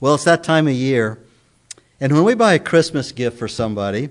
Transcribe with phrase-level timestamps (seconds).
[0.00, 1.18] Well, it's that time of year.
[2.00, 4.10] And when we buy a Christmas gift for somebody,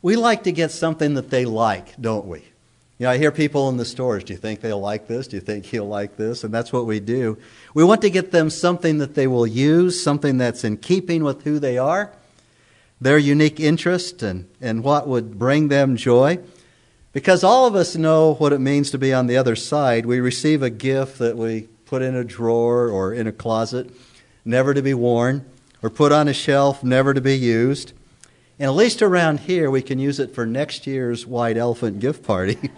[0.00, 2.38] we like to get something that they like, don't we?
[2.98, 5.28] You know, I hear people in the stores, do you think they'll like this?
[5.28, 6.44] Do you think he'll like this?
[6.44, 7.36] And that's what we do.
[7.74, 11.44] We want to get them something that they will use, something that's in keeping with
[11.44, 12.10] who they are,
[12.98, 16.38] their unique interest, and, and what would bring them joy.
[17.12, 20.06] Because all of us know what it means to be on the other side.
[20.06, 23.90] We receive a gift that we put in a drawer or in a closet,
[24.46, 25.44] never to be worn,
[25.82, 27.92] or put on a shelf, never to be used.
[28.58, 32.22] And at least around here, we can use it for next year's White Elephant gift
[32.22, 32.70] party.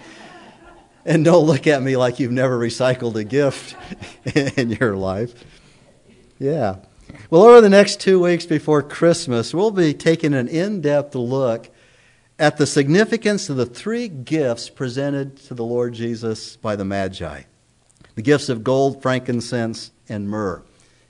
[1.04, 3.76] and don't look at me like you've never recycled a gift
[4.56, 5.44] in your life.
[6.38, 6.76] Yeah.
[7.30, 11.70] Well, over the next two weeks before Christmas, we'll be taking an in depth look
[12.38, 17.42] at the significance of the three gifts presented to the Lord Jesus by the Magi
[18.14, 20.60] the gifts of gold, frankincense, and myrrh.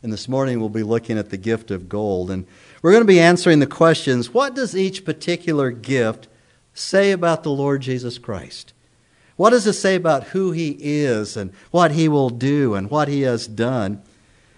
[0.03, 2.31] And this morning we'll be looking at the gift of gold.
[2.31, 2.47] And
[2.83, 6.29] we're going to be answering the questions what does each particular gift
[6.73, 8.73] say about the Lord Jesus Christ?
[9.37, 13.09] What does it say about who he is and what he will do and what
[13.09, 14.03] he has done?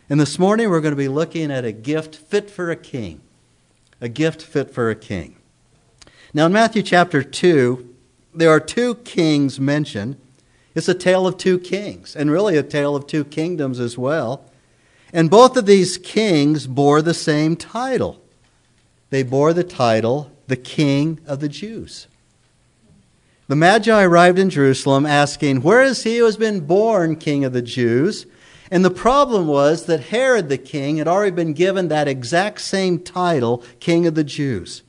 [0.08, 3.20] And this morning we're going to be looking at a gift fit for a king.
[4.00, 5.36] A gift fit for a king.
[6.32, 7.94] Now, in Matthew chapter 2,
[8.34, 10.16] there are two kings mentioned.
[10.74, 14.49] It's a tale of two kings, and really a tale of two kingdoms as well.
[15.12, 18.20] And both of these kings bore the same title.
[19.10, 22.06] They bore the title, the King of the Jews.
[23.48, 27.52] The Magi arrived in Jerusalem asking, Where is he who has been born King of
[27.52, 28.26] the Jews?
[28.70, 33.00] And the problem was that Herod the king had already been given that exact same
[33.00, 34.82] title, King of the Jews.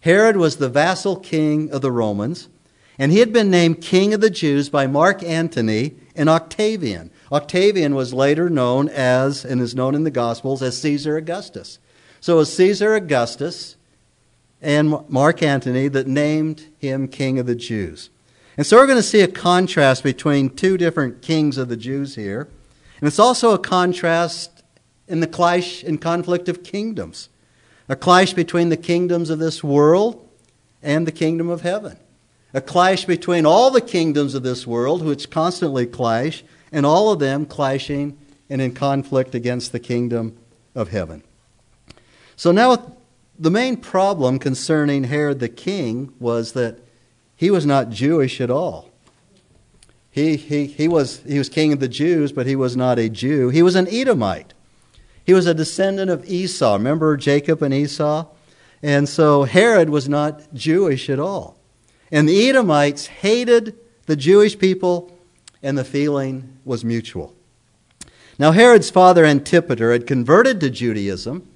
[0.00, 2.48] Herod was the vassal king of the Romans,
[2.98, 7.10] and he had been named King of the Jews by Mark Antony and Octavian.
[7.32, 11.78] Octavian was later known as, and is known in the Gospels, as Caesar Augustus.
[12.20, 13.76] So it was Caesar Augustus
[14.62, 18.10] and Mark Antony that named him King of the Jews.
[18.56, 22.14] And so we're going to see a contrast between two different kings of the Jews
[22.14, 22.48] here.
[23.00, 24.62] And it's also a contrast
[25.08, 27.28] in the clash and conflict of kingdoms
[27.88, 30.28] a clash between the kingdoms of this world
[30.82, 31.96] and the kingdom of heaven,
[32.52, 36.42] a clash between all the kingdoms of this world, which constantly clash,
[36.76, 38.18] and all of them clashing
[38.50, 40.36] and in conflict against the kingdom
[40.74, 41.22] of heaven.
[42.36, 42.98] So now,
[43.38, 46.78] the main problem concerning Herod the king was that
[47.34, 48.90] he was not Jewish at all.
[50.10, 53.08] He, he, he, was, he was king of the Jews, but he was not a
[53.08, 53.48] Jew.
[53.48, 54.52] He was an Edomite.
[55.24, 56.74] He was a descendant of Esau.
[56.74, 58.26] Remember Jacob and Esau?
[58.82, 61.56] And so Herod was not Jewish at all.
[62.12, 65.15] And the Edomites hated the Jewish people
[65.66, 67.34] and the feeling was mutual.
[68.38, 71.48] Now, Herod's father Antipater had converted to Judaism,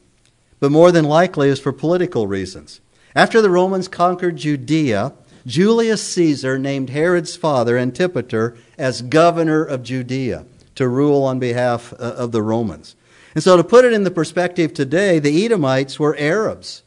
[0.59, 2.81] but more than likely is for political reasons.
[3.15, 5.13] After the Romans conquered Judea,
[5.47, 10.45] Julius Caesar named Herod's father Antipater as governor of Judea
[10.75, 12.97] to rule on behalf uh, of the Romans.
[13.37, 16.83] And so, to put it in the perspective today, the Edomites were Arabs.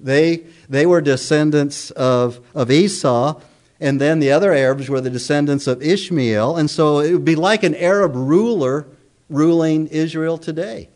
[0.00, 3.40] They, they were descendants of, of Esau,
[3.82, 6.56] and then the other Arabs were the descendants of Ishmael.
[6.56, 8.86] And so it would be like an Arab ruler
[9.28, 10.88] ruling Israel today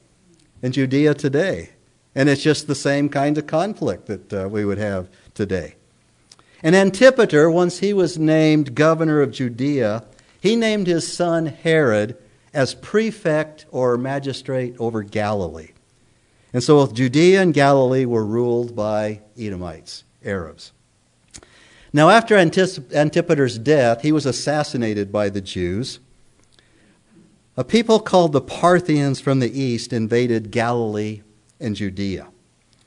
[0.62, 1.70] and Judea today.
[2.14, 5.74] And it's just the same kind of conflict that uh, we would have today.
[6.62, 10.04] And Antipater, once he was named governor of Judea,
[10.40, 12.16] he named his son Herod
[12.54, 15.72] as prefect or magistrate over Galilee.
[16.52, 20.70] And so both Judea and Galilee were ruled by Edomites, Arabs.
[21.92, 25.98] Now, after Antipater's death, he was assassinated by the Jews.
[27.56, 31.22] A people called the Parthians from the east invaded Galilee
[31.58, 32.28] and Judea.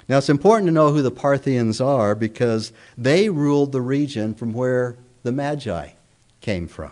[0.08, 4.54] Now, it's important to know who the Parthians are because they ruled the region from
[4.54, 5.90] where the Magi
[6.42, 6.92] came from.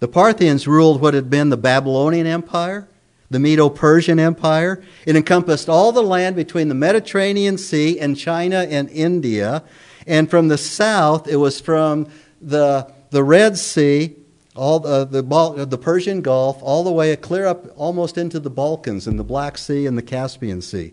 [0.00, 2.88] The Parthians ruled what had been the Babylonian Empire,
[3.30, 4.82] the Medo Persian Empire.
[5.06, 9.62] It encompassed all the land between the Mediterranean Sea and China and India.
[10.06, 12.08] And from the south, it was from
[12.40, 14.16] the, the Red Sea,
[14.56, 18.40] all uh, the, the, uh, the Persian Gulf, all the way clear up almost into
[18.40, 20.92] the Balkans and the Black Sea and the Caspian Sea.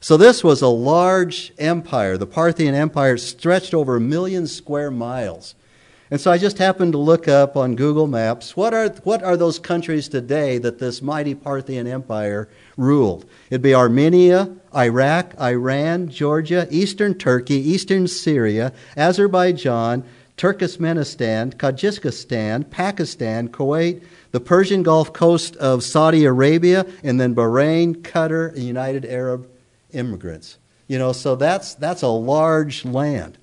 [0.00, 2.18] So this was a large empire.
[2.18, 5.54] The Parthian Empire stretched over a million square miles.
[6.10, 9.36] And so I just happened to look up on Google Maps what are, what are
[9.36, 13.24] those countries today that this mighty Parthian Empire ruled?
[13.50, 20.04] It'd be Armenia, Iraq, Iran, Georgia, eastern Turkey, eastern Syria, Azerbaijan,
[20.36, 24.02] Turkmenistan, Tajikistan, Pakistan, Kuwait,
[24.32, 29.48] the Persian Gulf coast of Saudi Arabia, and then Bahrain, Qatar, and United Arab
[29.92, 30.56] Emirates.
[30.88, 33.38] You know, so that's, that's a large land.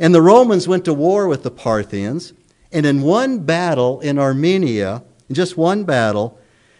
[0.00, 2.32] And the Romans went to war with the Parthians,
[2.72, 6.38] and in one battle in Armenia, in just one battle,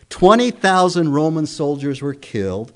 [0.09, 2.73] 20,000 Roman soldiers were killed,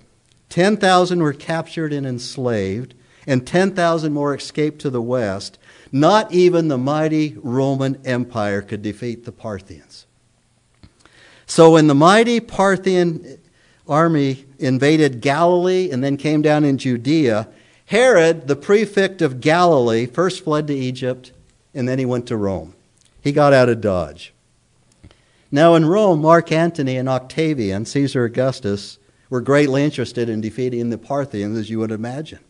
[0.50, 2.94] 10,000 were captured and enslaved,
[3.26, 5.58] and 10,000 more escaped to the west.
[5.90, 10.04] Not even the mighty Roman Empire could defeat the Parthians.
[11.46, 13.38] So when the mighty Parthian
[13.88, 17.48] army invaded Galilee and then came down in Judea,
[17.86, 21.32] Herod, the prefect of Galilee, first fled to Egypt
[21.74, 22.74] and then he went to Rome.
[23.20, 24.32] He got out of Dodge.
[25.50, 28.98] Now in Rome, Mark Antony and Octavian, Caesar Augustus,
[29.28, 32.40] were greatly interested in defeating the Parthians, as you would imagine.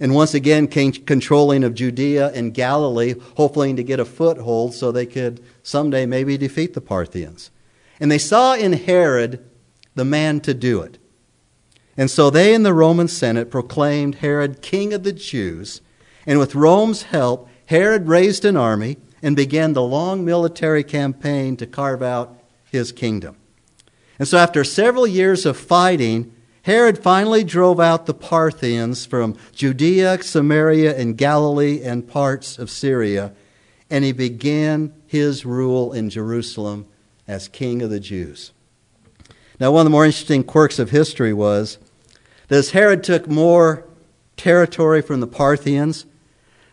[0.00, 5.06] And once again, controlling of Judea and Galilee, hoping to get a foothold so they
[5.06, 7.50] could someday maybe defeat the Parthians.
[8.00, 9.44] And they saw in Herod
[9.94, 10.98] the man to do it.
[11.96, 15.80] And so they in the Roman Senate proclaimed Herod king of the Jews.
[16.26, 21.66] And with Rome's help, Herod raised an army and began the long military campaign to
[21.66, 22.38] carve out
[22.70, 23.36] his kingdom.
[24.18, 26.32] And so, after several years of fighting,
[26.62, 33.32] Herod finally drove out the Parthians from Judea, Samaria, and Galilee and parts of Syria,
[33.90, 36.86] and he began his rule in Jerusalem
[37.28, 38.52] as king of the Jews.
[39.60, 41.78] Now, one of the more interesting quirks of history was
[42.54, 43.84] as Herod took more
[44.36, 46.06] territory from the Parthians,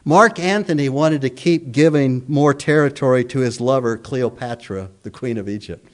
[0.04, 5.48] Mark Antony wanted to keep giving more territory to his lover, Cleopatra, the queen of
[5.48, 5.88] Egypt.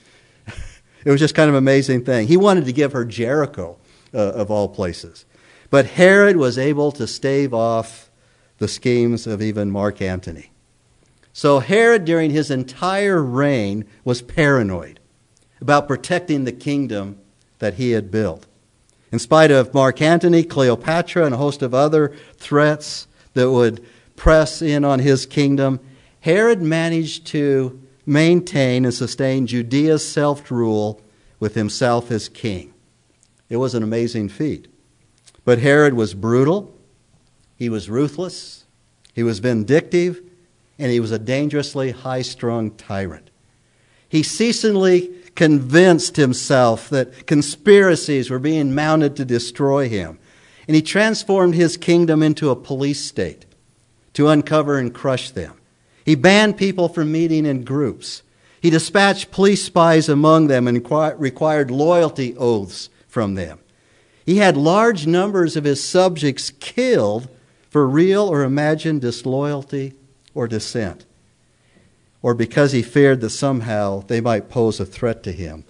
[1.05, 2.27] it was just kind of an amazing thing.
[2.27, 3.77] He wanted to give her Jericho,
[4.13, 5.25] uh, of all places.
[5.69, 8.09] But Herod was able to stave off
[8.57, 10.51] the schemes of even Mark Antony.
[11.33, 14.99] So Herod, during his entire reign, was paranoid
[15.59, 17.19] about protecting the kingdom
[17.59, 18.47] that he had built.
[19.11, 24.61] In spite of Mark Antony, Cleopatra, and a host of other threats that would press
[24.61, 25.79] in on his kingdom,
[26.21, 31.01] Herod managed to maintain and sustain Judea's self rule
[31.39, 32.73] with himself as king.
[33.49, 34.67] It was an amazing feat.
[35.45, 36.75] But Herod was brutal,
[37.55, 38.65] he was ruthless,
[39.13, 40.21] he was vindictive,
[40.77, 43.29] and he was a dangerously high strung tyrant.
[44.09, 50.19] He ceaselessly convinced himself that conspiracies were being mounted to destroy him,
[50.67, 53.45] and he transformed his kingdom into a police state
[54.13, 55.53] to uncover and crush them.
[56.03, 58.23] He banned people from meeting in groups.
[58.61, 60.85] He dispatched police spies among them and
[61.19, 63.59] required loyalty oaths from them.
[64.25, 67.29] He had large numbers of his subjects killed
[67.69, 69.93] for real or imagined disloyalty
[70.33, 71.05] or dissent,
[72.27, 75.63] or because he feared that somehow they might pose a threat to him.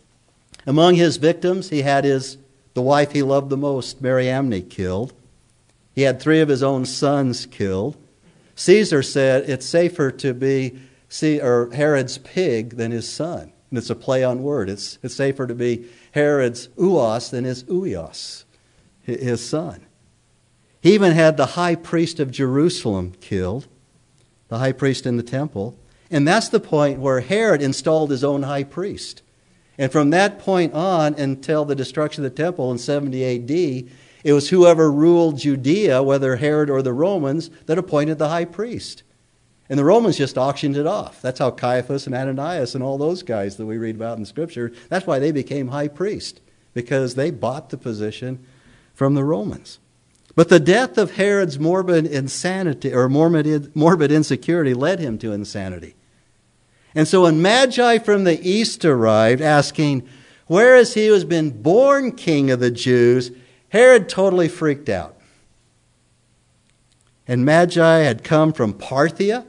[0.66, 2.40] Among his victims, he had his
[2.74, 5.14] the wife he loved the most, Mariamne, killed.
[5.94, 7.96] He had three of his own sons killed.
[8.56, 10.80] Caesar said it's safer to be
[11.24, 13.54] or Herod's pig than his son.
[13.70, 14.68] And it's a play on word.
[14.68, 18.46] It's, it's safer to be Herod's uos than his uios,
[19.04, 19.86] his son.
[20.82, 23.68] He even had the high priest of Jerusalem killed,
[24.48, 25.78] the high priest in the temple.
[26.10, 29.22] And that's the point where Herod installed his own high priest.
[29.78, 33.92] And from that point on until the destruction of the temple in 70 AD,
[34.24, 39.04] it was whoever ruled Judea, whether Herod or the Romans, that appointed the high priest.
[39.70, 41.22] And the Romans just auctioned it off.
[41.22, 44.72] That's how Caiaphas and Ananias and all those guys that we read about in Scripture,
[44.90, 46.40] that's why they became high priest,
[46.74, 48.46] because they bought the position
[48.94, 49.80] from the Romans.
[50.36, 55.96] But the death of Herod's morbid insanity or morbid, morbid insecurity led him to insanity.
[56.98, 60.10] And so when Magi from the east arrived asking,
[60.48, 63.30] Where is he who has been born king of the Jews?
[63.70, 65.16] Herod totally freaked out.
[67.28, 69.46] And Magi had come from Parthia,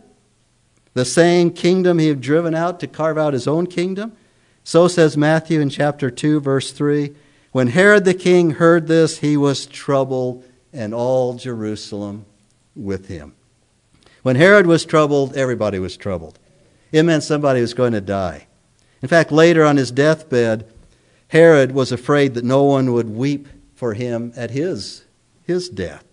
[0.93, 4.13] the same kingdom he had driven out to carve out his own kingdom.
[4.63, 7.15] So says Matthew in chapter 2, verse 3.
[7.53, 12.27] When Herod the king heard this, he was troubled, and all Jerusalem
[12.77, 13.35] with him.
[14.23, 16.39] When Herod was troubled, everybody was troubled.
[16.93, 18.47] It meant somebody was going to die.
[19.03, 20.71] In fact, later on his deathbed,
[21.29, 25.05] Herod was afraid that no one would weep for him at his,
[25.45, 26.05] his death.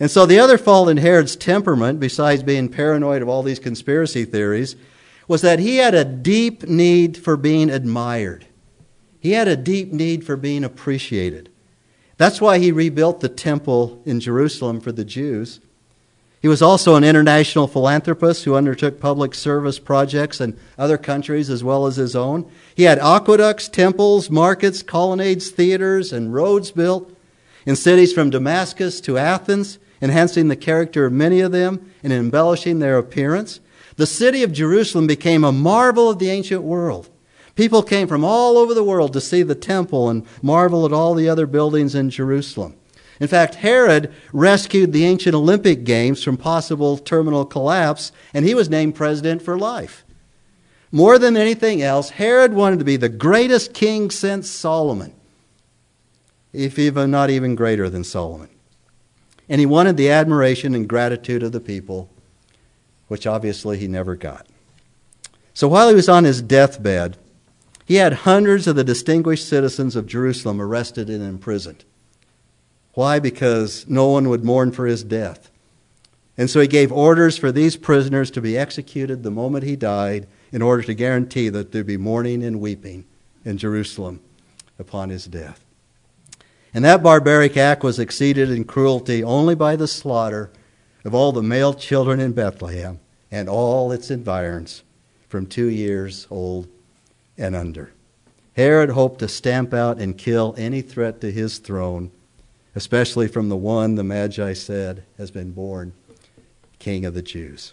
[0.00, 4.24] And so the other fault in Herod's temperament, besides being paranoid of all these conspiracy
[4.24, 4.76] theories,
[5.28, 8.46] was that he had a deep need for being admired.
[9.20, 11.50] He had a deep need for being appreciated.
[12.16, 15.60] That's why he rebuilt the temple in Jerusalem for the Jews.
[16.46, 21.64] He was also an international philanthropist who undertook public service projects in other countries as
[21.64, 22.48] well as his own.
[22.72, 27.12] He had aqueducts, temples, markets, colonnades, theaters, and roads built
[27.66, 32.78] in cities from Damascus to Athens, enhancing the character of many of them and embellishing
[32.78, 33.58] their appearance.
[33.96, 37.10] The city of Jerusalem became a marvel of the ancient world.
[37.56, 41.14] People came from all over the world to see the temple and marvel at all
[41.14, 42.76] the other buildings in Jerusalem.
[43.18, 48.68] In fact, Herod rescued the ancient Olympic Games from possible terminal collapse, and he was
[48.68, 50.04] named president for life.
[50.92, 55.14] More than anything else, Herod wanted to be the greatest king since Solomon,
[56.52, 58.50] if even not even greater than Solomon.
[59.48, 62.10] And he wanted the admiration and gratitude of the people,
[63.08, 64.46] which obviously he never got.
[65.54, 67.16] So while he was on his deathbed,
[67.86, 71.84] he had hundreds of the distinguished citizens of Jerusalem arrested and imprisoned.
[72.96, 73.18] Why?
[73.18, 75.50] Because no one would mourn for his death.
[76.38, 80.26] And so he gave orders for these prisoners to be executed the moment he died
[80.50, 83.04] in order to guarantee that there'd be mourning and weeping
[83.44, 84.20] in Jerusalem
[84.78, 85.62] upon his death.
[86.72, 90.50] And that barbaric act was exceeded in cruelty only by the slaughter
[91.04, 92.98] of all the male children in Bethlehem
[93.30, 94.84] and all its environs
[95.28, 96.66] from two years old
[97.36, 97.92] and under.
[98.54, 102.10] Herod hoped to stamp out and kill any threat to his throne
[102.76, 105.94] especially from the one the Magi said has been born
[106.78, 107.72] King of the Jews.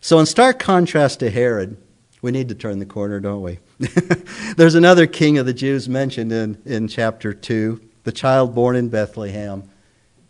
[0.00, 1.76] So, in stark contrast to Herod,
[2.22, 3.58] we need to turn the corner, don't we?
[4.56, 8.88] There's another king of the Jews mentioned in, in chapter 2, the child born in
[8.88, 9.68] Bethlehem.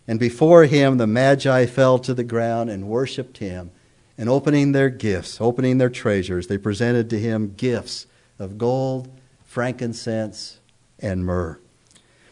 [0.09, 3.71] And before him, the Magi fell to the ground and worshiped him.
[4.19, 8.07] And opening their gifts, opening their treasures, they presented to him gifts
[8.39, 9.09] of gold,
[9.45, 10.59] frankincense,
[10.99, 11.61] and myrrh.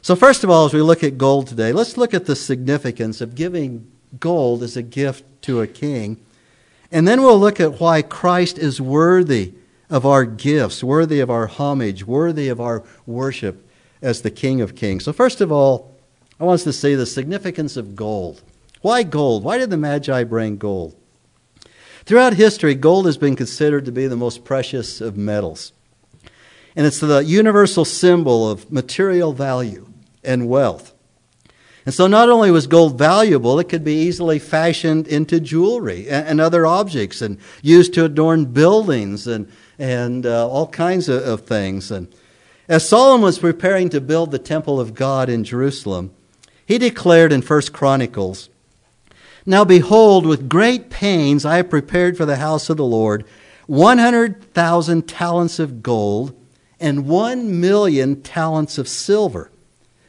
[0.05, 3.23] So, first of all, as we look at gold today, let's look at the significance
[3.23, 6.21] of giving gold as a gift to a king.
[6.93, 9.55] And then we'll look at why Christ is worthy
[9.89, 13.67] of our gifts, worthy of our homage, worthy of our worship
[14.03, 15.05] as the King of Kings.
[15.05, 15.97] So, first of all,
[16.39, 18.43] I want us to see the significance of gold.
[18.83, 19.43] Why gold?
[19.43, 20.95] Why did the Magi bring gold?
[22.05, 25.73] Throughout history, gold has been considered to be the most precious of metals.
[26.77, 29.93] And it's the universal symbol of material value
[30.25, 30.95] and wealth.
[31.87, 36.27] And so not only was gold valuable, it could be easily fashioned into jewelry and,
[36.29, 41.43] and other objects and used to adorn buildings and, and uh, all kinds of, of
[41.43, 41.91] things.
[41.91, 42.13] And
[42.69, 46.13] as Solomon was preparing to build the temple of God in Jerusalem,
[46.65, 48.49] he declared in First Chronicles,
[49.45, 53.27] Now behold, with great pains I have prepared for the house of the Lord
[53.67, 56.35] 100,000 talents of gold
[56.81, 59.51] and 1 million talents of silver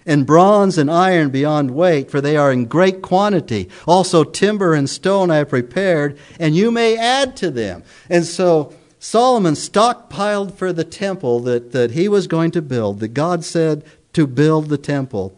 [0.06, 3.70] and bronze and iron beyond weight, for they are in great quantity.
[3.88, 7.84] Also, timber and stone I have prepared, and you may add to them.
[8.10, 13.10] And so, Solomon stockpiled for the temple that, that he was going to build, that
[13.10, 13.84] God said
[14.14, 15.38] to build the temple.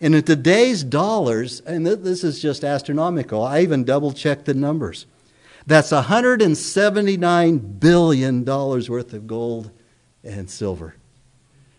[0.00, 5.06] And in today's dollars, and this is just astronomical, I even double checked the numbers.
[5.66, 9.70] That's $179 billion worth of gold
[10.22, 10.96] and silver.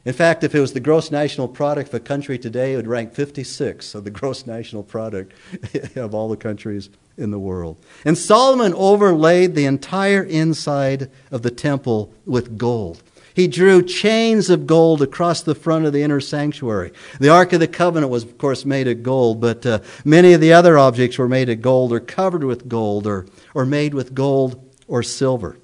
[0.08, 2.88] In fact, if it was the gross national product of a country today, it would
[2.88, 5.34] rank 56 of the gross national product
[5.98, 7.76] of all the countries in the world.
[8.06, 13.04] And Solomon overlaid the entire inside of the temple with gold.
[13.34, 16.94] He drew chains of gold across the front of the inner sanctuary.
[17.20, 20.40] The Ark of the Covenant was, of course, made of gold, but uh, many of
[20.40, 24.16] the other objects were made of gold or covered with gold or, or made with
[24.16, 25.58] gold or silver.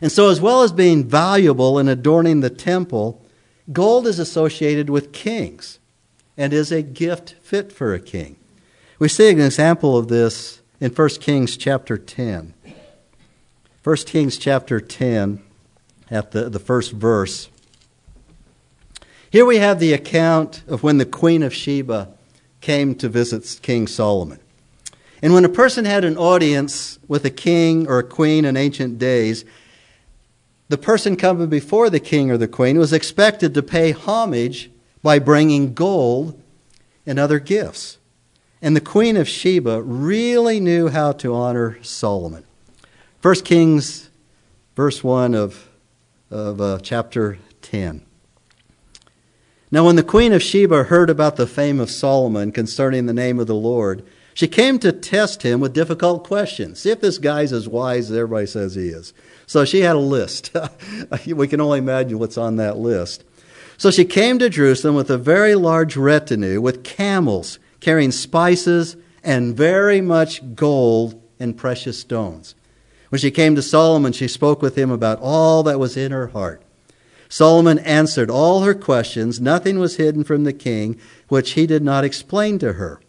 [0.00, 3.26] And so, as well as being valuable in adorning the temple,
[3.72, 5.78] Gold is associated with kings
[6.36, 8.36] and is a gift fit for a king.
[8.98, 12.54] We see an example of this in 1 Kings chapter 10.
[13.82, 15.42] 1 Kings chapter 10,
[16.10, 17.48] at the, the first verse.
[19.30, 22.08] Here we have the account of when the Queen of Sheba
[22.60, 24.40] came to visit King Solomon.
[25.22, 28.98] And when a person had an audience with a king or a queen in ancient
[28.98, 29.44] days,
[30.70, 34.70] the person coming before the king or the queen was expected to pay homage
[35.02, 36.40] by bringing gold
[37.04, 37.98] and other gifts.
[38.62, 42.44] And the queen of Sheba really knew how to honor Solomon.
[43.20, 44.10] 1 Kings,
[44.76, 45.68] verse 1 of,
[46.30, 48.06] of uh, chapter 10.
[49.72, 53.40] Now, when the queen of Sheba heard about the fame of Solomon concerning the name
[53.40, 56.78] of the Lord, she came to test him with difficult questions.
[56.78, 59.12] See if this guy's as wise as everybody says he is.
[59.50, 60.56] So she had a list.
[61.26, 63.24] we can only imagine what's on that list.
[63.78, 69.56] So she came to Jerusalem with a very large retinue with camels carrying spices and
[69.56, 72.54] very much gold and precious stones.
[73.08, 76.28] When she came to Solomon, she spoke with him about all that was in her
[76.28, 76.62] heart.
[77.28, 79.40] Solomon answered all her questions.
[79.40, 83.00] Nothing was hidden from the king, which he did not explain to her.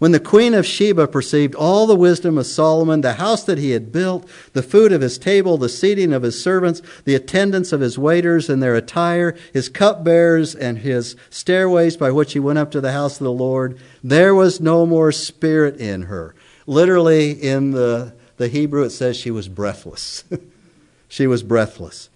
[0.00, 3.72] When the queen of Sheba perceived all the wisdom of Solomon, the house that he
[3.72, 7.82] had built, the food of his table, the seating of his servants, the attendance of
[7.82, 12.70] his waiters and their attire, his cupbearers and his stairways by which he went up
[12.70, 16.34] to the house of the Lord, there was no more spirit in her.
[16.66, 20.24] Literally, in the, the Hebrew, it says she was breathless.
[21.08, 22.08] she was breathless.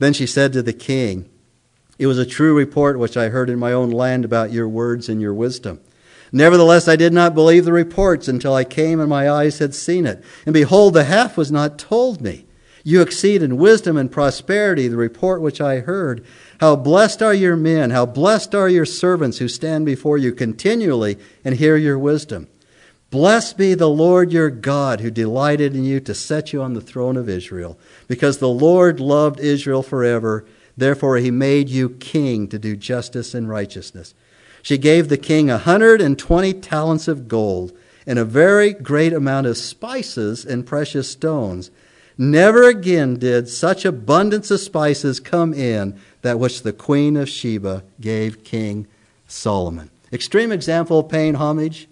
[0.00, 1.30] Then she said to the king,
[2.00, 5.08] It was a true report which I heard in my own land about your words
[5.08, 5.78] and your wisdom.
[6.32, 10.06] Nevertheless, I did not believe the reports until I came and my eyes had seen
[10.06, 10.24] it.
[10.46, 12.46] And behold, the half was not told me.
[12.84, 16.24] You exceed in wisdom and prosperity the report which I heard.
[16.58, 21.18] How blessed are your men, how blessed are your servants who stand before you continually
[21.44, 22.48] and hear your wisdom.
[23.10, 26.80] Blessed be the Lord your God who delighted in you to set you on the
[26.80, 30.46] throne of Israel, because the Lord loved Israel forever.
[30.76, 34.14] Therefore, he made you king to do justice and righteousness.
[34.62, 37.72] She gave the king a 120 talents of gold
[38.06, 41.70] and a very great amount of spices and precious stones.
[42.16, 47.82] Never again did such abundance of spices come in that which the queen of Sheba
[48.00, 48.86] gave King
[49.26, 49.90] Solomon.
[50.12, 51.88] Extreme example of paying homage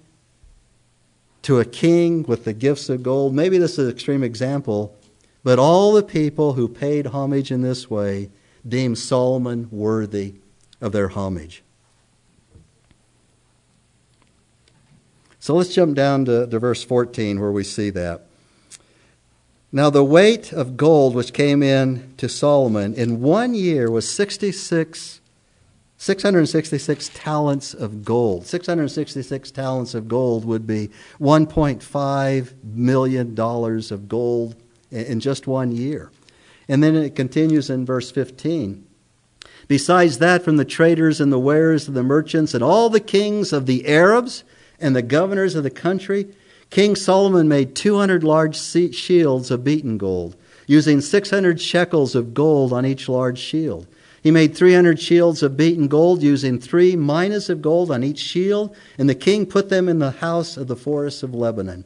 [1.42, 3.34] to a king with the gifts of gold.
[3.34, 4.94] Maybe this is an extreme example,
[5.42, 8.30] but all the people who paid homage in this way
[8.68, 10.34] deemed Solomon worthy
[10.80, 11.62] of their homage.
[15.40, 18.26] So let's jump down to, to verse 14 where we see that.
[19.72, 25.20] Now, the weight of gold which came in to Solomon in one year was 66,
[25.96, 28.46] 666 talents of gold.
[28.46, 34.56] 666 talents of gold would be $1.5 million of gold
[34.90, 36.10] in just one year.
[36.68, 38.84] And then it continues in verse 15.
[39.68, 43.52] Besides that, from the traders and the wares of the merchants and all the kings
[43.52, 44.42] of the Arabs
[44.80, 46.28] and the governors of the country,
[46.70, 52.86] King Solomon made 200 large shields of beaten gold, using 600 shekels of gold on
[52.86, 53.86] each large shield.
[54.22, 58.74] He made 300 shields of beaten gold, using three minas of gold on each shield,
[58.98, 61.84] and the king put them in the house of the forests of Lebanon.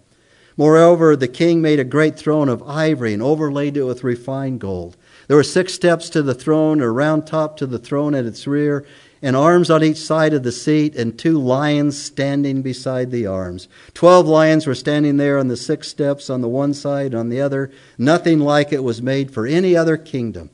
[0.57, 4.97] Moreover, the king made a great throne of ivory and overlaid it with refined gold.
[5.27, 8.47] There were six steps to the throne, a round top to the throne at its
[8.47, 8.85] rear,
[9.23, 13.69] and arms on each side of the seat, and two lions standing beside the arms.
[13.95, 17.29] Twelve lions were standing there on the six steps on the one side, and on
[17.29, 17.71] the other.
[17.99, 20.51] Nothing like it was made for any other kingdom.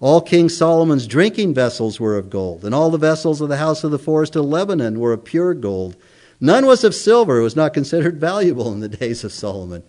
[0.00, 3.82] All King Solomon's drinking vessels were of gold, and all the vessels of the house
[3.82, 5.96] of the forest of Lebanon were of pure gold.
[6.38, 9.82] None was of silver, it was not considered valuable in the days of Solomon.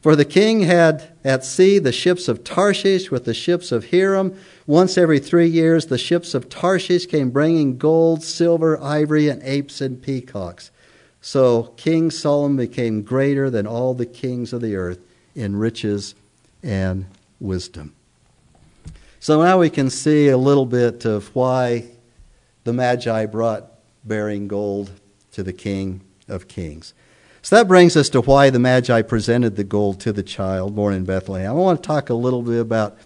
[0.00, 4.38] For the king had at sea the ships of Tarshish with the ships of Hiram.
[4.66, 9.80] Once every three years, the ships of Tarshish came bringing gold, silver, ivory, and apes
[9.80, 10.70] and peacocks.
[11.20, 15.00] So King Solomon became greater than all the kings of the earth
[15.34, 16.14] in riches
[16.62, 17.06] and
[17.40, 17.94] wisdom.
[19.18, 21.86] So now we can see a little bit of why
[22.62, 23.64] the Magi brought
[24.04, 24.92] bearing gold
[25.32, 26.94] to the King of Kings.
[27.48, 30.92] So that brings us to why the Magi presented the gold to the child born
[30.92, 31.50] in Bethlehem.
[31.50, 32.98] I want to talk a little bit about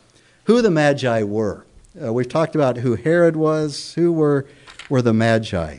[0.46, 1.64] who the Magi were.
[2.02, 4.44] Uh, we've talked about who Herod was, who were,
[4.88, 5.78] were the Magi.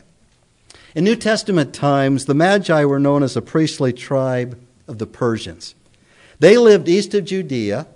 [0.94, 5.74] In New Testament times, the Magi were known as a priestly tribe of the Persians.
[6.38, 7.86] They lived east of Judea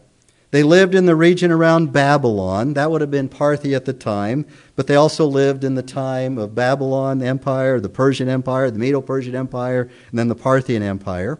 [0.51, 2.75] they lived in the region around Babylon.
[2.75, 6.39] That would have been Parthia at the time, but they also lived in the time
[6.39, 11.39] of Babylon Empire, the Persian Empire, the Medo Persian Empire, and then the Parthian Empire.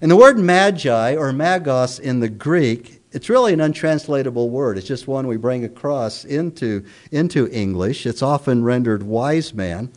[0.00, 4.78] And the word magi or magos in the Greek, it's really an untranslatable word.
[4.78, 8.06] It's just one we bring across into, into English.
[8.06, 9.92] It's often rendered wise man.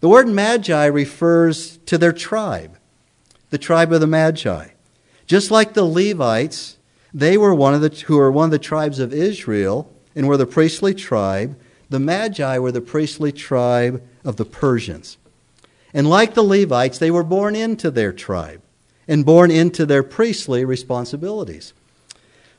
[0.00, 2.76] The word magi refers to their tribe,
[3.48, 4.68] the tribe of the magi.
[5.26, 6.76] Just like the Levites,
[7.14, 10.36] they were one of the who were one of the tribes of Israel and were
[10.36, 11.56] the priestly tribe.
[11.88, 15.16] The Magi were the priestly tribe of the Persians.
[15.92, 18.60] And like the Levites, they were born into their tribe
[19.06, 21.72] and born into their priestly responsibilities.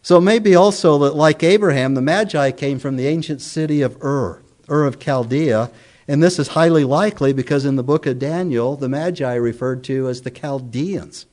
[0.02, 3.82] So it may be also that, like Abraham, the Magi came from the ancient city
[3.82, 5.72] of Ur, Ur of Chaldea,
[6.08, 9.84] and this is highly likely because in the book of Daniel, the Magi are referred
[9.86, 11.26] to as the Chaldeans.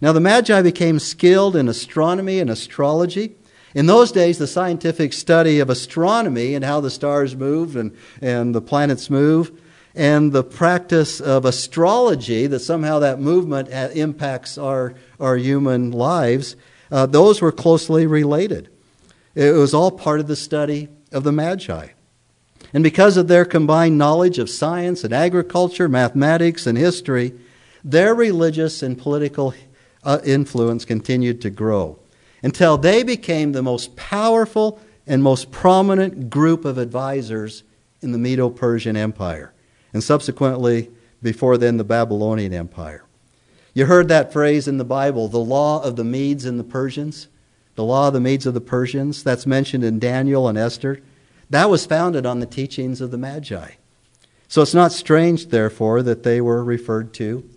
[0.00, 3.36] Now, the Magi became skilled in astronomy and astrology.
[3.74, 8.54] In those days, the scientific study of astronomy and how the stars move and, and
[8.54, 9.52] the planets move
[9.94, 16.56] and the practice of astrology, that somehow that movement impacts our, our human lives,
[16.90, 18.68] uh, those were closely related.
[19.34, 21.88] It was all part of the study of the Magi.
[22.72, 27.34] And because of their combined knowledge of science and agriculture, mathematics and history,
[27.82, 29.50] their religious and political
[30.04, 31.98] uh, influence continued to grow
[32.42, 37.64] until they became the most powerful and most prominent group of advisors
[38.00, 39.52] in the Medo Persian Empire,
[39.92, 40.90] and subsequently,
[41.22, 43.04] before then, the Babylonian Empire.
[43.74, 47.28] You heard that phrase in the Bible, the law of the Medes and the Persians.
[47.76, 51.00] The law of the Medes of the Persians, that's mentioned in Daniel and Esther.
[51.50, 53.72] That was founded on the teachings of the Magi.
[54.48, 57.48] So it's not strange, therefore, that they were referred to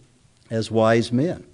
[0.50, 1.46] as wise men.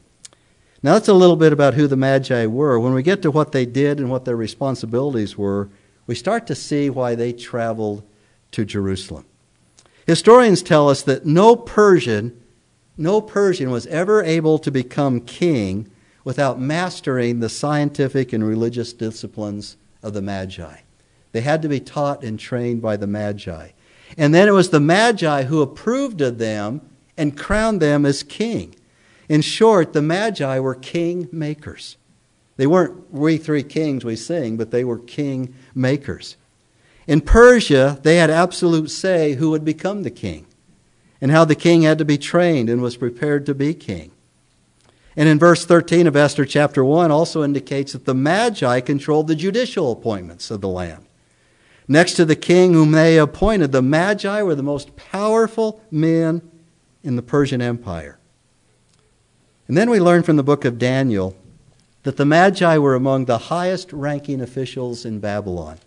[0.81, 2.79] Now, that's a little bit about who the Magi were.
[2.79, 5.69] When we get to what they did and what their responsibilities were,
[6.07, 8.03] we start to see why they traveled
[8.51, 9.25] to Jerusalem.
[10.07, 12.39] Historians tell us that no Persian,
[12.97, 15.91] no Persian was ever able to become king
[16.23, 20.77] without mastering the scientific and religious disciplines of the Magi.
[21.31, 23.69] They had to be taught and trained by the Magi.
[24.17, 26.81] And then it was the Magi who approved of them
[27.17, 28.75] and crowned them as king.
[29.29, 31.95] In short, the Magi were king makers.
[32.57, 36.35] They weren't we three kings we sing, but they were king makers.
[37.07, 40.45] In Persia, they had absolute say who would become the king
[41.21, 44.11] and how the king had to be trained and was prepared to be king.
[45.15, 49.35] And in verse 13 of Esther chapter 1 also indicates that the Magi controlled the
[49.35, 51.05] judicial appointments of the land.
[51.87, 56.41] Next to the king whom they appointed, the Magi were the most powerful men
[57.03, 58.18] in the Persian Empire.
[59.69, 61.37] And then we learn from the book of Daniel
[62.01, 65.77] that the Magi were among the highest ranking officials in Babylon.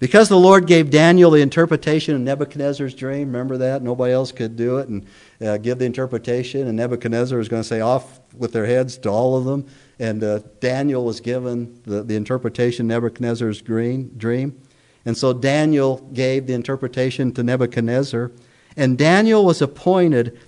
[0.00, 3.80] Because the Lord gave Daniel the interpretation of Nebuchadnezzar's dream, remember that?
[3.80, 5.06] Nobody else could do it and
[5.40, 9.08] uh, give the interpretation, and Nebuchadnezzar was going to say, Off with their heads to
[9.08, 9.66] all of them.
[9.98, 14.60] And uh, Daniel was given the, the interpretation Nebuchadnezzar's dream, dream.
[15.06, 18.30] And so Daniel gave the interpretation to Nebuchadnezzar.
[18.76, 20.38] And Daniel was appointed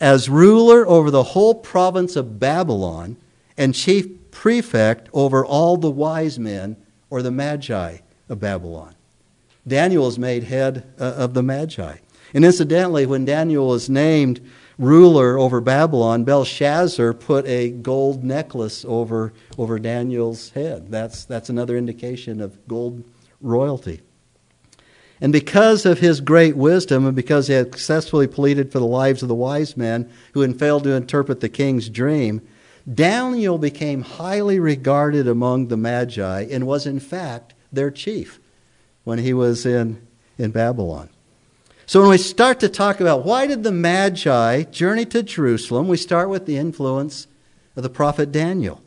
[0.00, 3.16] as ruler over the whole province of Babylon
[3.56, 6.76] and chief prefect over all the wise men
[7.10, 8.94] or the magi of Babylon.
[9.66, 11.96] Daniel is made head uh, of the magi.
[12.32, 14.40] And incidentally, when Daniel was named
[14.78, 20.90] ruler over Babylon, Belshazzar put a gold necklace over, over Daniel's head.
[20.90, 23.02] That's, that's another indication of gold
[23.40, 24.02] royalty.
[25.20, 29.22] And because of his great wisdom, and because he had successfully pleaded for the lives
[29.22, 32.40] of the wise men who had failed to interpret the king's dream,
[32.92, 38.38] Daniel became highly regarded among the Magi and was, in fact, their chief
[39.04, 40.06] when he was in,
[40.38, 41.10] in Babylon.
[41.86, 45.96] So when we start to talk about why did the Magi journey to Jerusalem, we
[45.96, 47.26] start with the influence
[47.74, 48.82] of the prophet Daniel.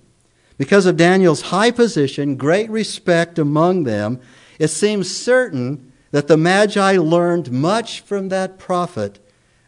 [0.58, 4.22] Because of Daniel's high position, great respect among them,
[4.60, 9.20] it seems certain that the Magi learned much from that prophet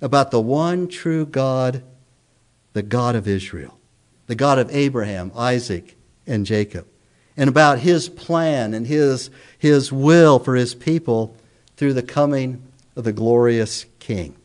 [0.02, 1.82] about the one true God,
[2.74, 3.80] the God of Israel,
[4.28, 5.96] the God of Abraham, Isaac,
[6.28, 6.86] and Jacob,
[7.38, 11.36] and about his plan and his, his will for his people
[11.78, 12.62] through the coming
[12.96, 14.36] of the glorious King.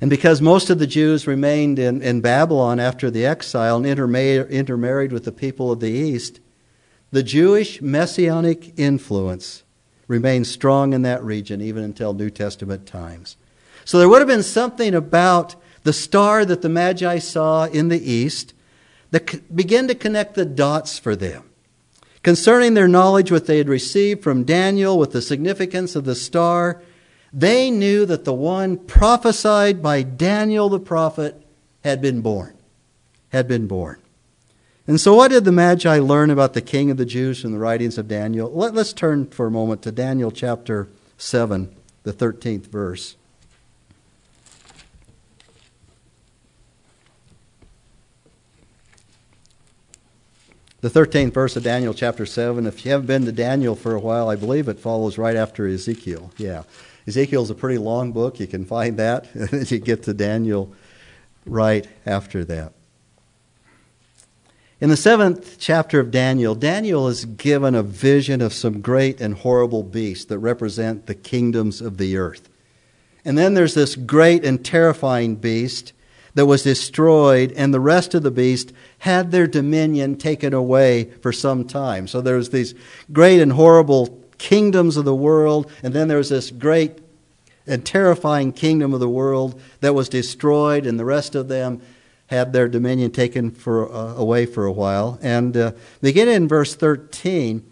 [0.00, 4.50] And because most of the Jews remained in, in Babylon after the exile and intermarried,
[4.50, 6.40] intermarried with the people of the East,
[7.10, 9.63] the Jewish messianic influence
[10.08, 13.36] remained strong in that region even until New Testament times.
[13.84, 18.10] So there would have been something about the star that the Magi saw in the
[18.10, 18.54] east
[19.10, 21.44] that began to connect the dots for them.
[22.22, 26.82] Concerning their knowledge, what they had received from Daniel with the significance of the star,
[27.32, 31.42] they knew that the one prophesied by Daniel the prophet
[31.82, 32.56] had been born.
[33.28, 34.00] Had been born.
[34.86, 37.58] And so, what did the Magi learn about the King of the Jews from the
[37.58, 38.50] writings of Daniel?
[38.52, 43.16] Let, us turn for a moment to Daniel chapter 7, the 13th verse.
[50.82, 52.66] The 13th verse of Daniel chapter 7.
[52.66, 55.66] If you haven't been to Daniel for a while, I believe it follows right after
[55.66, 56.30] Ezekiel.
[56.36, 56.64] Yeah.
[57.06, 58.38] Ezekiel's a pretty long book.
[58.38, 59.28] You can find that.
[59.34, 60.74] and then you get to Daniel
[61.46, 62.74] right after that.
[64.80, 69.34] In the seventh chapter of Daniel, Daniel is given a vision of some great and
[69.34, 72.48] horrible beasts that represent the kingdoms of the earth.
[73.24, 75.92] And then there's this great and terrifying beast
[76.34, 81.32] that was destroyed, and the rest of the beast had their dominion taken away for
[81.32, 82.08] some time.
[82.08, 82.74] So there's these
[83.12, 86.98] great and horrible kingdoms of the world, and then there's this great
[87.64, 91.80] and terrifying kingdom of the world that was destroyed, and the rest of them
[92.26, 95.18] had their dominion taken for, uh, away for a while.
[95.22, 97.64] And uh, beginning in verse 13,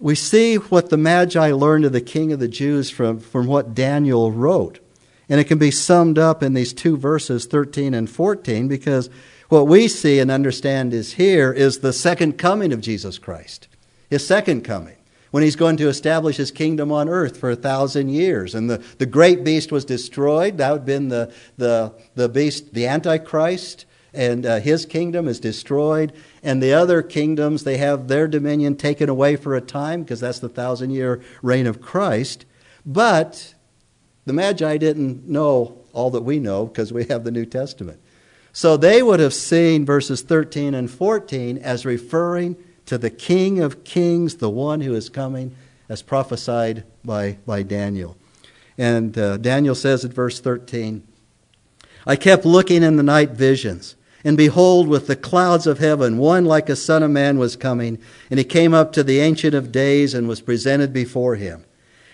[0.00, 3.74] we see what the Magi learned of the King of the Jews from, from what
[3.74, 4.80] Daniel wrote.
[5.28, 9.08] And it can be summed up in these two verses, 13 and 14, because
[9.48, 13.68] what we see and understand is here is the second coming of Jesus Christ,
[14.10, 14.96] his second coming
[15.34, 18.54] when he's going to establish his kingdom on earth for a thousand years.
[18.54, 20.58] And the, the great beast was destroyed.
[20.58, 25.40] That would have been the, the, the beast, the Antichrist, and uh, his kingdom is
[25.40, 26.12] destroyed.
[26.44, 30.38] And the other kingdoms, they have their dominion taken away for a time because that's
[30.38, 32.44] the thousand year reign of Christ.
[32.86, 33.54] But
[34.26, 37.98] the Magi didn't know all that we know because we have the New Testament.
[38.52, 42.54] So they would have seen verses 13 and 14 as referring
[42.86, 45.54] to the King of Kings, the one who is coming,
[45.88, 48.16] as prophesied by, by Daniel.
[48.76, 51.06] And uh, Daniel says at verse 13,
[52.06, 56.44] I kept looking in the night visions, and behold, with the clouds of heaven, one
[56.44, 57.98] like a son of man was coming,
[58.30, 61.64] and he came up to the Ancient of Days and was presented before him.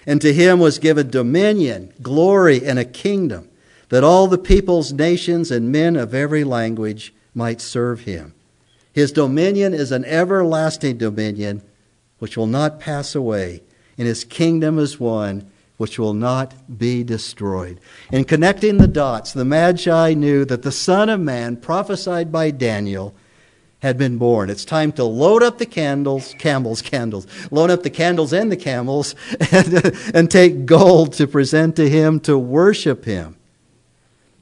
[0.07, 3.49] And to him was given dominion, glory, and a kingdom,
[3.91, 8.35] that all the peoples, nations, and men of every language might serve him.
[8.93, 11.63] His dominion is an everlasting dominion
[12.19, 13.63] which will not pass away,
[13.97, 17.81] and his kingdom is one which will not be destroyed.
[18.13, 23.15] In connecting the dots, the Magi knew that the Son of Man, prophesied by Daniel,
[23.79, 24.51] had been born.
[24.51, 28.57] It's time to load up the candles, camels, candles, load up the candles and the
[28.57, 29.15] camels,
[29.53, 33.37] and, and take gold to present to him to worship him.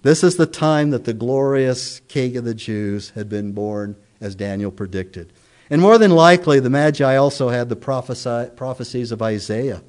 [0.02, 4.34] This is the time that the glorious King of the Jews had been born as
[4.34, 5.32] Daniel predicted.
[5.70, 9.82] And more than likely, the Magi also had the prophesy, prophecies of Isaiah.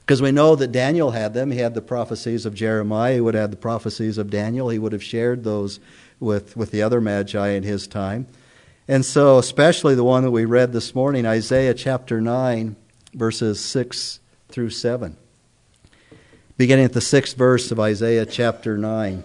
[0.00, 1.50] Because we know that Daniel had them.
[1.50, 3.14] He had the prophecies of Jeremiah.
[3.14, 4.70] He would have the prophecies of Daniel.
[4.70, 5.80] He would have shared those
[6.20, 8.26] with, with the other Magi in his time.
[8.86, 12.74] And so, especially the one that we read this morning, Isaiah chapter 9,
[13.12, 15.16] verses 6 through 7.
[16.56, 19.24] Beginning at the sixth verse of Isaiah chapter 9.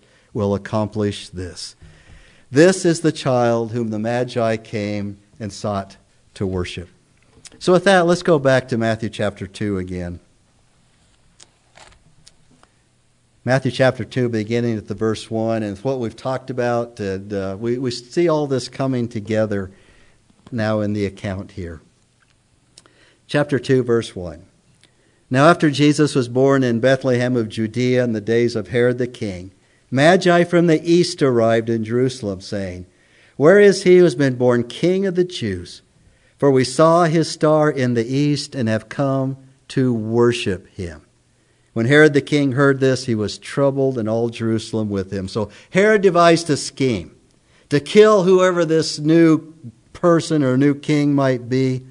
[0.33, 1.75] will accomplish this.
[2.49, 5.97] This is the child whom the Magi came and sought
[6.33, 6.89] to worship.
[7.59, 10.19] So, with that, let's go back to Matthew chapter 2 again.
[13.43, 17.57] Matthew chapter 2, beginning at the verse 1, and what we've talked about, and, uh,
[17.59, 19.71] we, we see all this coming together
[20.51, 21.81] now in the account here.
[23.27, 24.45] Chapter 2, verse 1.
[25.29, 29.07] Now, after Jesus was born in Bethlehem of Judea in the days of Herod the
[29.07, 29.51] king,
[29.91, 32.85] Magi from the east arrived in Jerusalem, saying,
[33.35, 35.81] Where is he who has been born king of the Jews?
[36.37, 41.01] For we saw his star in the east and have come to worship him.
[41.73, 45.27] When Herod the king heard this, he was troubled, and all Jerusalem with him.
[45.27, 47.15] So Herod devised a scheme
[47.69, 49.53] to kill whoever this new
[49.93, 51.85] person or new king might be.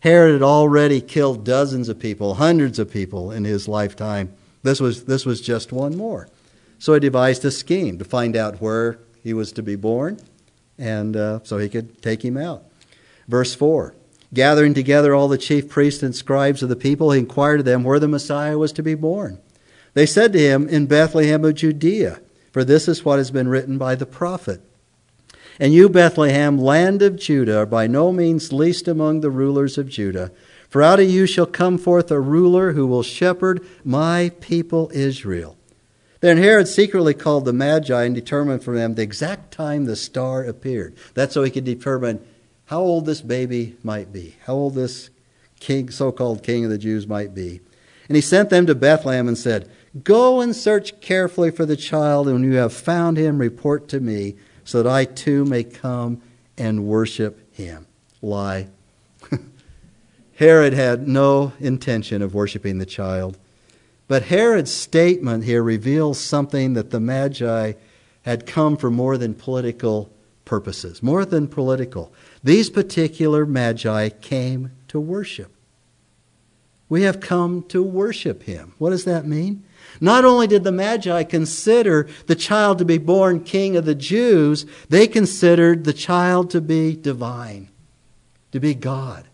[0.00, 4.34] Herod had already killed dozens of people, hundreds of people in his lifetime.
[4.62, 6.28] This was, this was just one more.
[6.78, 10.18] So he devised a scheme to find out where he was to be born,
[10.78, 12.64] and uh, so he could take him out.
[13.28, 13.94] Verse 4
[14.32, 17.84] Gathering together all the chief priests and scribes of the people, he inquired of them
[17.84, 19.38] where the Messiah was to be born.
[19.94, 22.20] They said to him, In Bethlehem of Judea,
[22.52, 24.60] for this is what has been written by the prophet.
[25.60, 29.88] And you, Bethlehem, land of Judah, are by no means least among the rulers of
[29.88, 30.32] Judah.
[30.68, 35.56] For out of you shall come forth a ruler who will shepherd my people Israel.
[36.24, 40.42] Then Herod secretly called the Magi and determined from them the exact time the star
[40.42, 40.96] appeared.
[41.12, 42.24] That's so he could determine
[42.64, 45.10] how old this baby might be, how old this
[45.60, 47.60] king, so-called king of the Jews might be.
[48.08, 49.70] And he sent them to Bethlehem and said,
[50.02, 54.00] Go and search carefully for the child, and when you have found him, report to
[54.00, 56.22] me, so that I too may come
[56.56, 57.86] and worship him.
[58.22, 58.68] Lie.
[60.36, 63.36] Herod had no intention of worshiping the child.
[64.06, 67.72] But Herod's statement here reveals something that the Magi
[68.22, 70.10] had come for more than political
[70.44, 72.12] purposes, more than political.
[72.42, 75.50] These particular Magi came to worship.
[76.88, 78.74] We have come to worship him.
[78.78, 79.64] What does that mean?
[80.00, 84.66] Not only did the Magi consider the child to be born king of the Jews,
[84.88, 87.70] they considered the child to be divine,
[88.52, 89.26] to be God,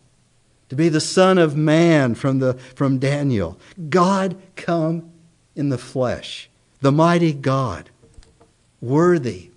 [0.71, 3.59] to be the Son of Man from, the, from Daniel.
[3.91, 5.11] God come
[5.55, 6.49] in the flesh,
[6.81, 7.91] the mighty God,
[8.81, 9.51] worthy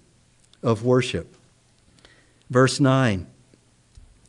[0.61, 1.35] of worship.
[2.49, 3.27] Verse 9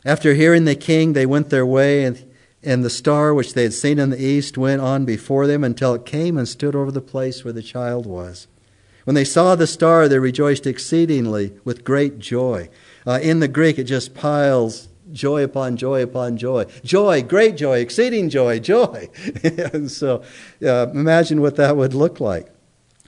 [0.04, 2.24] After hearing the king, they went their way and
[2.66, 5.92] and the star which they had seen in the east went on before them until
[5.92, 8.46] it came and stood over the place where the child was.
[9.04, 12.70] When they saw the star, they rejoiced exceedingly with great joy.
[13.06, 16.66] Uh, in the Greek, it just piles joy upon joy upon joy.
[16.82, 19.08] Joy, great joy, exceeding joy, joy.
[19.42, 20.22] and so
[20.62, 22.48] uh, imagine what that would look like.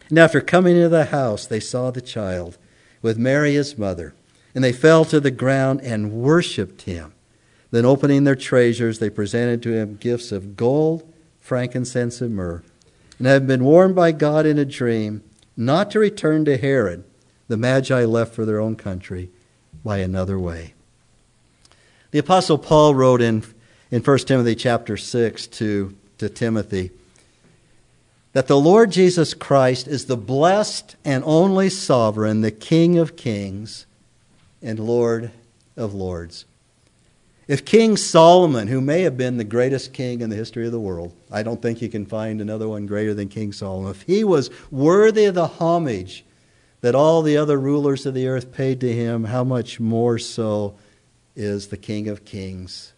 [0.09, 2.57] And after coming into the house, they saw the child
[3.03, 4.15] with Mary his mother,
[4.55, 7.13] and they fell to the ground and worshipped him.
[7.73, 12.63] Then, opening their treasures, they presented to him gifts of gold, frankincense, and myrrh.
[13.19, 15.23] And having been warned by God in a dream
[15.57, 17.05] not to return to Herod,
[17.49, 19.31] the Magi left for their own country
[19.85, 20.75] by another way.
[22.17, 23.45] The Apostle Paul wrote in,
[23.91, 26.91] in 1 Timothy chapter 6 to, to Timothy
[28.33, 33.85] that the Lord Jesus Christ is the blessed and only sovereign, the King of kings
[34.63, 35.31] and Lord
[35.77, 36.47] of lords.
[37.49, 40.81] If King Solomon, who may have been the greatest king in the history of the
[40.81, 44.25] world, I don't think you can find another one greater than King Solomon, if he
[44.25, 46.25] was worthy of the homage
[46.81, 50.77] that all the other rulers of the earth paid to him, how much more so
[51.37, 52.93] is the King of kings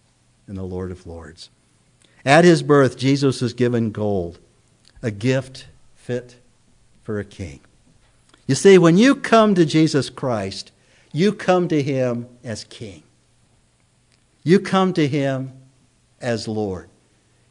[0.46, 1.51] and the Lord of lords?
[2.24, 4.38] At his birth, Jesus was given gold,
[5.03, 6.37] a gift fit
[7.03, 7.61] for a king.
[8.46, 10.72] You see, when you come to Jesus Christ,
[11.12, 13.03] you come to him as king.
[14.48, 15.53] You come to Him
[16.22, 16.88] as Lord.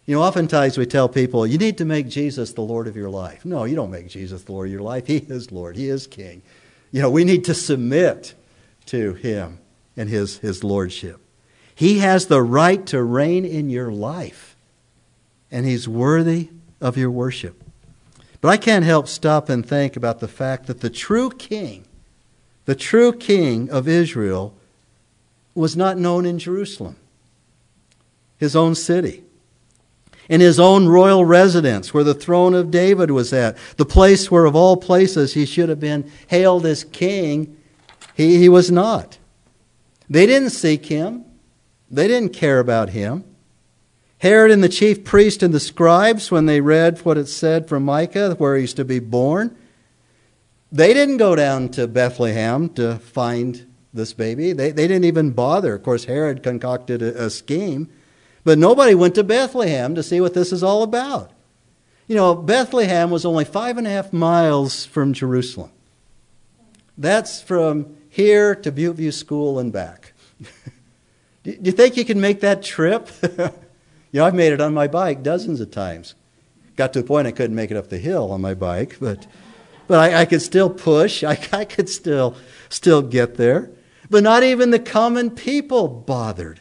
[0.08, 3.12] You know, oftentimes we tell people, you need to make Jesus the Lord of your
[3.12, 3.46] life.
[3.46, 5.06] No, you don't make Jesus the Lord of your life.
[5.08, 6.42] He is Lord, He is King.
[6.92, 8.34] You know, we need to submit
[8.88, 9.60] to Him
[9.98, 11.20] and His, his Lordship.
[11.76, 14.56] He has the right to reign in your life,
[15.52, 17.64] and He's worthy of your worship.
[18.40, 21.86] But I can't help stop and think about the fact that the true King,
[22.66, 24.54] the true King of Israel,
[25.56, 26.96] was not known in Jerusalem,
[28.38, 29.24] his own city.
[30.30, 34.46] In his own royal residence, where the throne of David was at, the place where,
[34.46, 37.56] of all places, he should have been hailed as king,
[38.14, 39.18] he, he was not.
[40.10, 41.26] They didn't seek him,
[41.90, 43.24] they didn't care about him.
[44.20, 47.84] Herod and the chief priest and the scribes, when they read what it said from
[47.84, 49.56] Micah, where he's to be born,
[50.72, 54.54] they didn't go down to Bethlehem to find this baby.
[54.54, 55.76] They, they didn't even bother.
[55.76, 57.90] Of course, Herod concocted a, a scheme,
[58.44, 61.32] but nobody went to Bethlehem to see what this is all about.
[62.08, 65.72] You know, Bethlehem was only five and a half miles from Jerusalem.
[66.98, 70.14] That's from here to Butteview School and back.
[71.44, 73.12] Do you think you can make that trip?
[73.22, 73.52] you
[74.12, 76.16] know, I've made it on my bike dozens of times.
[76.76, 79.28] Got to the point I couldn't make it up the hill on my bike, but,
[79.86, 81.24] but I, I could still push.
[81.24, 82.36] I, I could still,
[82.70, 83.70] still get there.
[84.10, 86.60] But not even the common people bothered.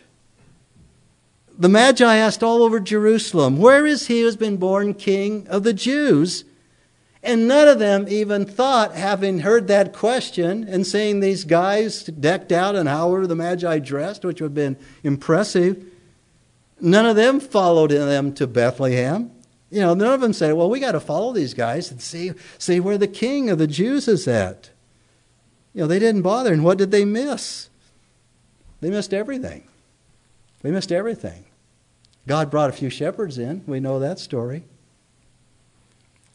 [1.57, 5.62] The Magi asked all over Jerusalem, Where is he who has been born king of
[5.62, 6.45] the Jews?
[7.27, 12.53] And none of them even thought, having heard that question and seeing these guys decked
[12.53, 15.85] out and however the Magi dressed, which would have been impressive,
[16.81, 19.33] none of them followed them to Bethlehem.
[19.71, 22.31] You know, none of them said, Well, we got to follow these guys and see,
[22.59, 24.71] see where the king of the Jews is at.
[25.75, 26.53] You know, they didn't bother.
[26.53, 27.69] And what did they miss?
[28.81, 29.67] They missed everything.
[30.62, 31.47] They missed everything.
[32.29, 33.65] God brought a few shepherds in.
[33.67, 34.65] We know that story.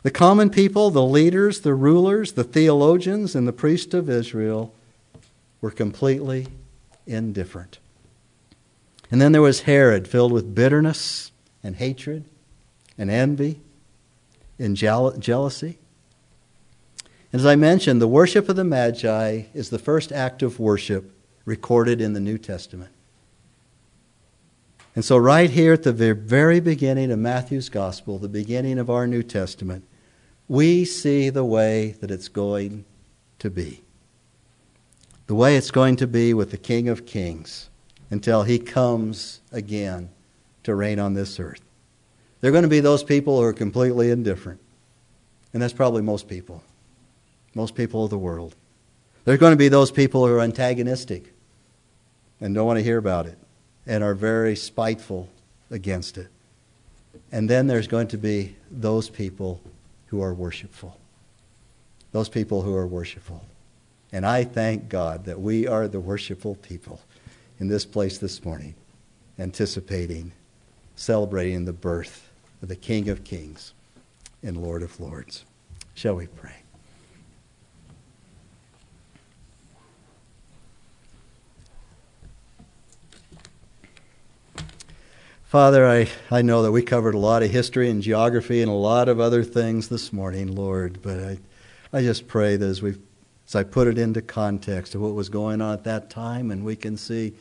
[0.03, 4.73] The common people, the leaders, the rulers, the theologians, and the priests of Israel
[5.61, 6.47] were completely
[7.05, 7.77] indifferent.
[9.11, 11.31] And then there was Herod, filled with bitterness
[11.63, 12.25] and hatred
[12.97, 13.61] and envy
[14.57, 15.77] and jealousy.
[17.33, 21.13] As I mentioned, the worship of the Magi is the first act of worship
[21.45, 22.91] recorded in the New Testament.
[24.95, 29.07] And so, right here at the very beginning of Matthew's Gospel, the beginning of our
[29.07, 29.85] New Testament,
[30.51, 32.83] we see the way that it's going
[33.39, 33.81] to be.
[35.27, 37.69] The way it's going to be with the King of Kings
[38.09, 40.09] until he comes again
[40.63, 41.61] to reign on this earth.
[42.41, 44.59] There are going to be those people who are completely indifferent.
[45.53, 46.61] And that's probably most people
[47.55, 48.53] most people of the world.
[49.23, 51.33] There's going to be those people who are antagonistic
[52.41, 53.37] and don't want to hear about it
[53.87, 55.29] and are very spiteful
[55.69, 56.27] against it.
[57.31, 59.61] And then there's going to be those people
[60.11, 60.97] who are worshipful.
[62.11, 63.45] Those people who are worshipful.
[64.11, 66.99] And I thank God that we are the worshipful people
[67.61, 68.75] in this place this morning,
[69.39, 70.33] anticipating,
[70.97, 72.29] celebrating the birth
[72.61, 73.73] of the King of Kings
[74.43, 75.45] and Lord of Lords.
[75.93, 76.60] Shall we pray?
[85.51, 88.73] Father, I, I know that we covered a lot of history and geography and a
[88.73, 91.39] lot of other things this morning, Lord, but I,
[91.91, 92.95] I just pray that as, we
[93.45, 96.63] as I put it into context of what was going on at that time, and
[96.63, 97.33] we can see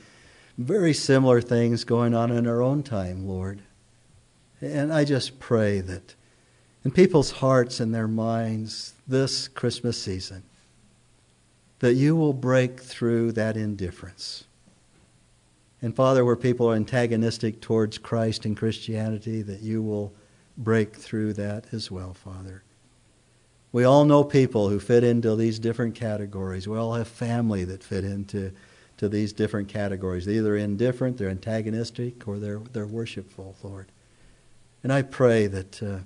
[0.58, 3.60] very similar things going on in our own time, Lord.
[4.60, 6.16] And I just pray that
[6.84, 10.42] in people's hearts and their minds this Christmas season,
[11.78, 14.46] that you will break through that indifference
[15.82, 20.12] and Father, where people are antagonistic towards Christ and Christianity, that you will
[20.56, 22.62] break through that as well, Father.
[23.72, 26.68] We all know people who fit into these different categories.
[26.68, 28.52] We all have family that fit into
[28.98, 30.26] to these different categories.
[30.26, 33.86] They're either indifferent, they're antagonistic, or they're, they're worshipful, Lord.
[34.82, 35.98] And I pray that uh,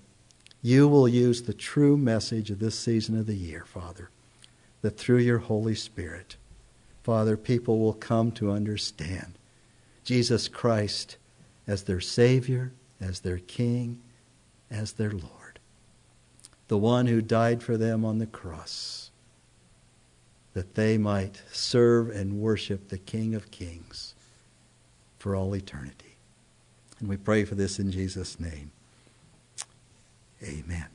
[0.62, 4.10] you will use the true message of this season of the year, Father,
[4.82, 6.36] that through your Holy Spirit,
[7.02, 9.38] Father, people will come to understand
[10.04, 11.16] Jesus Christ
[11.66, 14.00] as their Savior, as their King,
[14.70, 15.58] as their Lord.
[16.68, 19.10] The one who died for them on the cross,
[20.52, 24.14] that they might serve and worship the King of Kings
[25.18, 26.16] for all eternity.
[27.00, 28.70] And we pray for this in Jesus' name.
[30.42, 30.86] Amen.